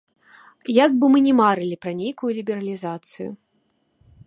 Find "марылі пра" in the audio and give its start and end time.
1.41-1.93